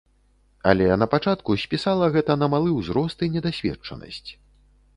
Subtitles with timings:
[0.71, 4.29] Але на пачатку спісала гэта на малы ўзрост і недасведчанасць.